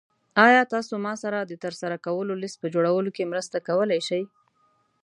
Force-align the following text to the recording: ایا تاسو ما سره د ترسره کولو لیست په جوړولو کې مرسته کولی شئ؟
ایا 0.45 0.61
تاسو 0.73 0.93
ما 1.05 1.13
سره 1.23 1.37
د 1.41 1.53
ترسره 1.63 1.97
کولو 2.05 2.33
لیست 2.41 2.57
په 2.61 2.67
جوړولو 2.73 3.09
کې 3.15 3.29
مرسته 3.31 3.57
کولی 3.67 3.99
شئ؟ 4.07 4.23